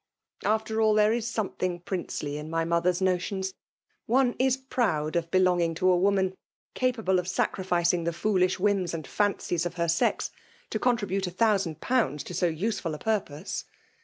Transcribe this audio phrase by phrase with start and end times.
[0.45, 3.53] after aU, there is something princely in my mother s notions!
[4.07, 6.33] One is proud of belonging to a woman
[6.73, 10.31] capable of sacrificing the foolish whims and fancies of her sex,
[10.71, 13.65] to contribute a thousand pounds to so use* ful a purpose.